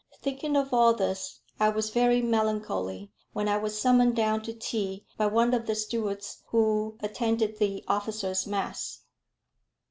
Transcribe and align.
Thinking 0.19 0.57
of 0.57 0.73
all 0.73 0.95
this, 0.95 1.41
I 1.59 1.69
was 1.69 1.91
very 1.91 2.23
melancholy 2.23 3.11
when 3.33 3.47
I 3.47 3.57
was 3.59 3.79
summoned 3.79 4.15
down 4.15 4.41
to 4.41 4.51
tea 4.55 5.05
by 5.15 5.27
one 5.27 5.53
of 5.53 5.67
the 5.67 5.75
stewards 5.75 6.41
who 6.47 6.97
attended 7.03 7.59
the 7.59 7.83
officers' 7.87 8.47
mess. 8.47 9.01